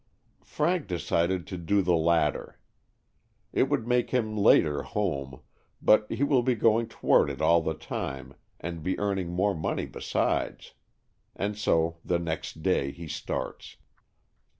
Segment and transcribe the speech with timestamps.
[0.43, 2.57] Frank decided to do the latter.
[3.53, 5.41] It would make him later home,
[5.79, 9.53] but he will be going toward it all the time and be earn ing more
[9.53, 10.73] money besides;
[11.35, 13.77] and so the next day he starts.